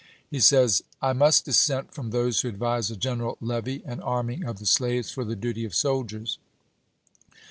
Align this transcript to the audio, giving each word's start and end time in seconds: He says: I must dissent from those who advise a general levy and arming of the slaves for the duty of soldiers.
He 0.31 0.39
says: 0.39 0.81
I 0.99 1.13
must 1.13 1.45
dissent 1.45 1.93
from 1.93 2.09
those 2.09 2.41
who 2.41 2.49
advise 2.49 2.89
a 2.89 2.95
general 2.95 3.37
levy 3.39 3.83
and 3.85 4.01
arming 4.01 4.45
of 4.45 4.57
the 4.57 4.65
slaves 4.65 5.11
for 5.11 5.23
the 5.23 5.35
duty 5.35 5.63
of 5.63 5.75
soldiers. 5.75 6.39